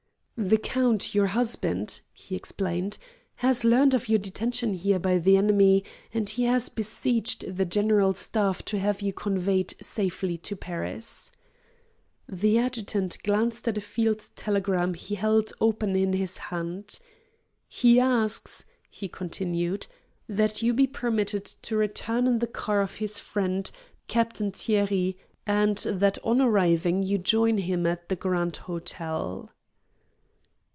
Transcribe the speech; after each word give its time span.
"The 0.43 0.57
count, 0.57 1.13
your 1.13 1.27
husband," 1.27 2.01
he 2.11 2.35
explained, 2.35 2.97
"has 3.35 3.63
learned 3.63 3.93
of 3.93 4.09
your 4.09 4.17
detention 4.17 4.73
here 4.73 4.97
by 4.97 5.19
the 5.19 5.37
enemy, 5.37 5.83
and 6.11 6.27
he 6.27 6.45
has 6.45 6.67
besieged 6.67 7.55
the 7.57 7.63
General 7.63 8.13
Staff 8.15 8.65
to 8.65 8.79
have 8.79 9.03
you 9.03 9.13
convoyed 9.13 9.75
safely 9.79 10.37
to 10.37 10.55
Paris." 10.55 11.31
The 12.27 12.57
adjutant 12.57 13.19
glanced 13.23 13.67
at 13.67 13.77
a 13.77 13.81
field 13.81 14.27
telegram 14.35 14.95
he 14.95 15.13
held 15.13 15.53
open 15.61 15.95
in 15.95 16.13
his 16.13 16.39
hand. 16.39 16.97
"He 17.69 17.99
asks," 17.99 18.65
he 18.89 19.07
continued, 19.07 19.85
"that 20.27 20.63
you 20.63 20.73
be 20.73 20.87
permitted 20.87 21.45
to 21.45 21.75
return 21.77 22.25
in 22.25 22.39
the 22.39 22.47
car 22.47 22.81
of 22.81 22.95
his 22.95 23.19
friend, 23.19 23.69
Captain 24.07 24.51
Thierry, 24.51 25.19
and 25.45 25.77
that 25.77 26.17
on 26.23 26.41
arriving 26.41 27.03
you 27.03 27.19
join 27.19 27.59
him 27.59 27.85
at 27.85 28.09
the 28.09 28.15
Grand 28.15 28.53
Hôtel." 28.65 29.49